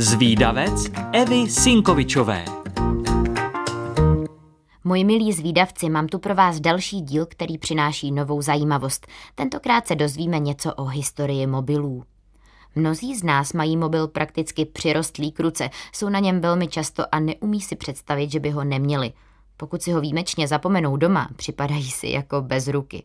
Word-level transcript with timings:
Zvídavec 0.00 0.90
Evy 1.12 1.50
Sinkovičové 1.50 2.44
Moji 4.84 5.04
milí 5.04 5.32
zvídavci, 5.32 5.90
mám 5.90 6.06
tu 6.06 6.18
pro 6.18 6.34
vás 6.34 6.60
další 6.60 7.00
díl, 7.00 7.26
který 7.26 7.58
přináší 7.58 8.12
novou 8.12 8.42
zajímavost. 8.42 9.06
Tentokrát 9.34 9.86
se 9.86 9.94
dozvíme 9.94 10.38
něco 10.38 10.74
o 10.74 10.84
historii 10.84 11.46
mobilů. 11.46 12.04
Mnozí 12.74 13.16
z 13.16 13.22
nás 13.22 13.52
mají 13.52 13.76
mobil 13.76 14.08
prakticky 14.08 14.64
přirostlý 14.64 15.32
k 15.32 15.40
ruce, 15.40 15.70
jsou 15.92 16.08
na 16.08 16.18
něm 16.18 16.40
velmi 16.40 16.68
často 16.68 17.04
a 17.12 17.20
neumí 17.20 17.60
si 17.60 17.76
představit, 17.76 18.32
že 18.32 18.40
by 18.40 18.50
ho 18.50 18.64
neměli. 18.64 19.12
Pokud 19.56 19.82
si 19.82 19.92
ho 19.92 20.00
výjimečně 20.00 20.48
zapomenou 20.48 20.96
doma, 20.96 21.28
připadají 21.36 21.90
si 21.90 22.08
jako 22.08 22.42
bez 22.42 22.68
ruky. 22.68 23.04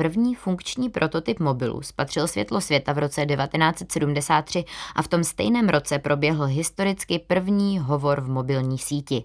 První 0.00 0.34
funkční 0.34 0.90
prototyp 0.90 1.40
mobilu 1.40 1.82
spatřil 1.82 2.28
světlo 2.28 2.60
světa 2.60 2.92
v 2.92 2.98
roce 2.98 3.26
1973 3.26 4.64
a 4.94 5.02
v 5.02 5.08
tom 5.08 5.24
stejném 5.24 5.68
roce 5.68 5.98
proběhl 5.98 6.44
historicky 6.44 7.18
první 7.18 7.78
hovor 7.78 8.20
v 8.20 8.28
mobilní 8.28 8.78
síti. 8.78 9.24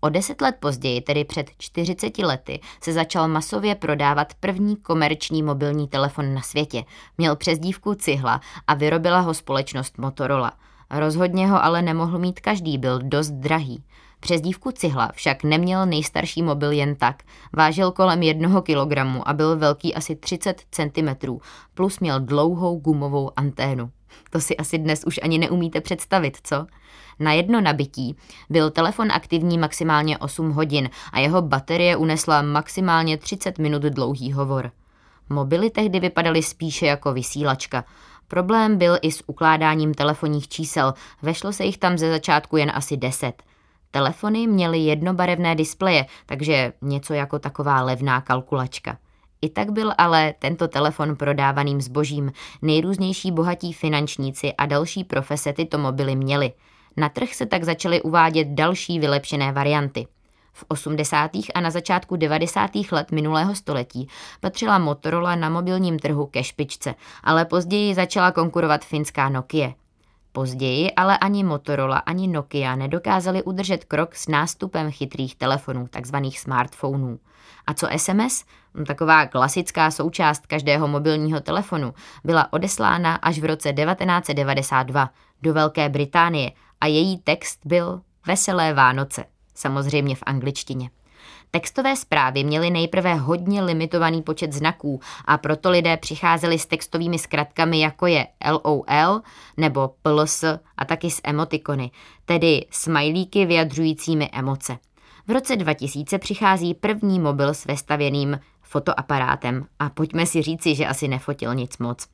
O 0.00 0.08
deset 0.08 0.40
let 0.40 0.56
později, 0.60 1.00
tedy 1.00 1.24
před 1.24 1.50
40 1.58 2.18
lety, 2.18 2.60
se 2.80 2.92
začal 2.92 3.28
masově 3.28 3.74
prodávat 3.74 4.34
první 4.34 4.76
komerční 4.76 5.42
mobilní 5.42 5.88
telefon 5.88 6.34
na 6.34 6.40
světě. 6.40 6.84
Měl 7.18 7.36
přezdívku 7.36 7.94
Cihla 7.94 8.40
a 8.66 8.74
vyrobila 8.74 9.20
ho 9.20 9.34
společnost 9.34 9.98
Motorola. 9.98 10.52
Rozhodně 10.90 11.48
ho 11.48 11.64
ale 11.64 11.82
nemohl 11.82 12.18
mít 12.18 12.40
každý, 12.40 12.78
byl 12.78 12.98
dost 13.02 13.30
drahý. 13.30 13.84
Přezdívku 14.22 14.70
Cihla 14.70 15.10
však 15.14 15.44
neměl 15.44 15.86
nejstarší 15.86 16.42
mobil 16.42 16.72
jen 16.72 16.94
tak. 16.94 17.22
Vážil 17.52 17.90
kolem 17.90 18.22
jednoho 18.22 18.62
kilogramu 18.62 19.28
a 19.28 19.32
byl 19.32 19.56
velký 19.56 19.94
asi 19.94 20.16
30 20.16 20.62
cm, 20.70 21.38
plus 21.74 22.00
měl 22.00 22.20
dlouhou 22.20 22.78
gumovou 22.78 23.30
anténu. 23.36 23.90
To 24.30 24.40
si 24.40 24.56
asi 24.56 24.78
dnes 24.78 25.04
už 25.04 25.20
ani 25.22 25.38
neumíte 25.38 25.80
představit, 25.80 26.38
co? 26.42 26.66
Na 27.18 27.32
jedno 27.32 27.60
nabití 27.60 28.16
byl 28.50 28.70
telefon 28.70 29.12
aktivní 29.12 29.58
maximálně 29.58 30.18
8 30.18 30.50
hodin 30.50 30.90
a 31.12 31.20
jeho 31.20 31.42
baterie 31.42 31.96
unesla 31.96 32.42
maximálně 32.42 33.16
30 33.16 33.58
minut 33.58 33.82
dlouhý 33.82 34.32
hovor. 34.32 34.70
Mobily 35.28 35.70
tehdy 35.70 36.00
vypadaly 36.00 36.42
spíše 36.42 36.86
jako 36.86 37.12
vysílačka. 37.12 37.84
Problém 38.28 38.78
byl 38.78 38.98
i 39.02 39.12
s 39.12 39.24
ukládáním 39.26 39.94
telefonních 39.94 40.48
čísel, 40.48 40.94
vešlo 41.22 41.52
se 41.52 41.64
jich 41.64 41.78
tam 41.78 41.98
ze 41.98 42.10
začátku 42.10 42.56
jen 42.56 42.72
asi 42.74 42.96
10. 42.96 43.42
Telefony 43.94 44.46
měly 44.46 44.78
jednobarevné 44.78 45.54
displeje, 45.54 46.06
takže 46.26 46.72
něco 46.82 47.14
jako 47.14 47.38
taková 47.38 47.82
levná 47.82 48.20
kalkulačka. 48.20 48.98
I 49.42 49.48
tak 49.48 49.70
byl 49.70 49.92
ale 49.98 50.34
tento 50.38 50.68
telefon 50.68 51.16
prodávaným 51.16 51.80
zbožím. 51.80 52.32
Nejrůznější 52.62 53.32
bohatí 53.32 53.72
finančníci 53.72 54.52
a 54.52 54.66
další 54.66 55.04
profese 55.04 55.52
tyto 55.52 55.78
mobily 55.78 56.16
měli. 56.16 56.52
Na 56.96 57.08
trh 57.08 57.34
se 57.34 57.46
tak 57.46 57.64
začaly 57.64 58.02
uvádět 58.02 58.48
další 58.48 58.98
vylepšené 58.98 59.52
varianty. 59.52 60.06
V 60.52 60.64
80. 60.68 61.30
a 61.54 61.60
na 61.60 61.70
začátku 61.70 62.16
90. 62.16 62.70
let 62.92 63.12
minulého 63.12 63.54
století 63.54 64.08
patřila 64.40 64.78
Motorola 64.78 65.34
na 65.36 65.48
mobilním 65.50 65.98
trhu 65.98 66.26
ke 66.26 66.44
špičce, 66.44 66.94
ale 67.24 67.44
později 67.44 67.94
začala 67.94 68.32
konkurovat 68.32 68.84
finská 68.84 69.28
Nokia. 69.28 69.72
Později 70.32 70.92
ale 70.92 71.18
ani 71.18 71.44
Motorola, 71.44 71.98
ani 71.98 72.28
Nokia 72.28 72.76
nedokázali 72.76 73.42
udržet 73.42 73.84
krok 73.84 74.14
s 74.14 74.28
nástupem 74.28 74.90
chytrých 74.90 75.36
telefonů, 75.36 75.88
takzvaných 75.88 76.40
smartphonů. 76.40 77.18
A 77.66 77.74
co 77.74 77.86
SMS? 77.96 78.44
No, 78.74 78.84
taková 78.84 79.26
klasická 79.26 79.90
součást 79.90 80.46
každého 80.46 80.88
mobilního 80.88 81.40
telefonu 81.40 81.94
byla 82.24 82.52
odeslána 82.52 83.14
až 83.14 83.38
v 83.38 83.44
roce 83.44 83.72
1992 83.72 85.10
do 85.42 85.54
Velké 85.54 85.88
Británie 85.88 86.52
a 86.80 86.86
její 86.86 87.18
text 87.18 87.60
byl 87.64 88.00
Veselé 88.26 88.74
Vánoce, 88.74 89.24
samozřejmě 89.54 90.16
v 90.16 90.22
angličtině. 90.26 90.90
Textové 91.54 91.96
zprávy 91.96 92.44
měly 92.44 92.70
nejprve 92.70 93.14
hodně 93.14 93.62
limitovaný 93.62 94.22
počet 94.22 94.52
znaků 94.52 95.00
a 95.24 95.38
proto 95.38 95.70
lidé 95.70 95.96
přicházeli 95.96 96.58
s 96.58 96.66
textovými 96.66 97.18
zkratkami 97.18 97.80
jako 97.80 98.06
je 98.06 98.26
LOL 98.50 99.20
nebo 99.56 99.94
PLS 100.02 100.44
a 100.76 100.84
taky 100.84 101.10
s 101.10 101.20
emotikony, 101.24 101.90
tedy 102.24 102.66
smajlíky 102.70 103.46
vyjadřujícími 103.46 104.30
emoce. 104.32 104.78
V 105.26 105.30
roce 105.30 105.56
2000 105.56 106.18
přichází 106.18 106.74
první 106.74 107.20
mobil 107.20 107.54
s 107.54 107.64
vestavěným 107.64 108.40
fotoaparátem 108.62 109.66
a 109.78 109.90
pojďme 109.90 110.26
si 110.26 110.42
říci, 110.42 110.74
že 110.74 110.86
asi 110.86 111.08
nefotil 111.08 111.54
nic 111.54 111.78
moc. 111.78 112.08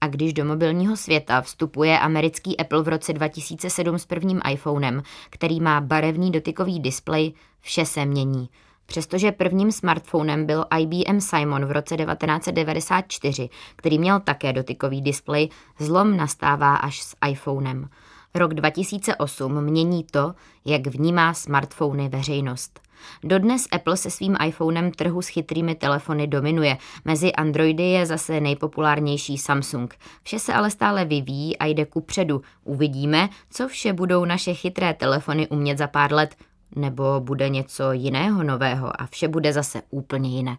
A 0.00 0.06
když 0.06 0.32
do 0.32 0.44
mobilního 0.44 0.96
světa 0.96 1.40
vstupuje 1.40 1.98
americký 1.98 2.56
Apple 2.56 2.82
v 2.82 2.88
roce 2.88 3.12
2007 3.12 3.98
s 3.98 4.06
prvním 4.06 4.40
iPhonem, 4.50 5.02
který 5.30 5.60
má 5.60 5.80
barevný 5.80 6.30
dotykový 6.30 6.80
displej, 6.80 7.32
vše 7.60 7.86
se 7.86 8.04
mění. 8.04 8.48
Přestože 8.86 9.32
prvním 9.32 9.72
smartphonem 9.72 10.46
byl 10.46 10.64
IBM 10.78 11.20
Simon 11.20 11.64
v 11.64 11.70
roce 11.70 11.96
1994, 11.96 13.48
který 13.76 13.98
měl 13.98 14.20
také 14.20 14.52
dotykový 14.52 15.02
displej, 15.02 15.48
zlom 15.78 16.16
nastává 16.16 16.76
až 16.76 17.02
s 17.02 17.16
iPhonem. 17.28 17.88
Rok 18.34 18.54
2008 18.54 19.64
mění 19.64 20.04
to, 20.04 20.34
jak 20.64 20.86
vnímá 20.86 21.34
smartfony 21.34 22.08
veřejnost. 22.08 22.80
Dodnes 23.24 23.66
Apple 23.72 23.96
se 23.96 24.10
svým 24.10 24.36
iPhonem 24.46 24.90
trhu 24.92 25.22
s 25.22 25.28
chytrými 25.28 25.74
telefony 25.74 26.26
dominuje. 26.26 26.76
Mezi 27.04 27.32
Androidy 27.32 27.82
je 27.82 28.06
zase 28.06 28.40
nejpopulárnější 28.40 29.38
Samsung. 29.38 29.94
Vše 30.22 30.38
se 30.38 30.54
ale 30.54 30.70
stále 30.70 31.04
vyvíjí 31.04 31.58
a 31.58 31.66
jde 31.66 31.84
ku 31.84 32.00
předu. 32.00 32.42
Uvidíme, 32.64 33.28
co 33.50 33.68
vše 33.68 33.92
budou 33.92 34.24
naše 34.24 34.54
chytré 34.54 34.94
telefony 34.94 35.48
umět 35.48 35.78
za 35.78 35.86
pár 35.86 36.12
let. 36.12 36.36
Nebo 36.76 37.20
bude 37.20 37.48
něco 37.48 37.92
jiného 37.92 38.42
nového 38.42 39.02
a 39.02 39.06
vše 39.06 39.28
bude 39.28 39.52
zase 39.52 39.82
úplně 39.90 40.30
jinak. 40.30 40.58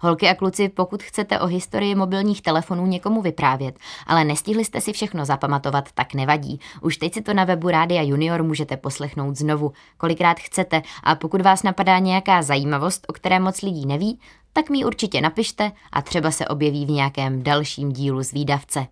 Holky 0.00 0.28
a 0.28 0.34
kluci, 0.34 0.68
pokud 0.68 1.02
chcete 1.02 1.40
o 1.40 1.46
historii 1.46 1.94
mobilních 1.94 2.42
telefonů 2.42 2.86
někomu 2.86 3.22
vyprávět, 3.22 3.78
ale 4.06 4.24
nestihli 4.24 4.64
jste 4.64 4.80
si 4.80 4.92
všechno 4.92 5.24
zapamatovat, 5.24 5.92
tak 5.94 6.14
nevadí. 6.14 6.60
Už 6.80 6.96
teď 6.96 7.14
si 7.14 7.22
to 7.22 7.34
na 7.34 7.44
webu 7.44 7.70
Rádia 7.70 8.02
Junior 8.02 8.42
můžete 8.42 8.76
poslechnout 8.76 9.36
znovu, 9.36 9.72
kolikrát 9.96 10.40
chcete 10.40 10.82
a 11.04 11.14
pokud 11.14 11.40
vás 11.40 11.62
napadá 11.62 11.98
nějaká 11.98 12.42
zajímavost, 12.42 13.06
o 13.08 13.12
které 13.12 13.40
moc 13.40 13.62
lidí 13.62 13.86
neví, 13.86 14.20
tak 14.52 14.70
mi 14.70 14.84
určitě 14.84 15.20
napište 15.20 15.72
a 15.92 16.02
třeba 16.02 16.30
se 16.30 16.48
objeví 16.48 16.86
v 16.86 16.90
nějakém 16.90 17.42
dalším 17.42 17.92
dílu 17.92 18.22
z 18.22 18.32
výdavce. 18.32 18.86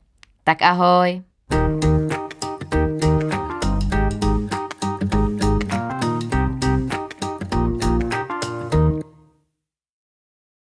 Tak 0.44 0.62
ahoj! 0.62 1.22